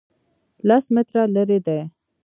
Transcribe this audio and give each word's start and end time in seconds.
لس 0.67 0.85
متره 0.95 1.23
لرې 1.35 1.59
دی 1.65 1.79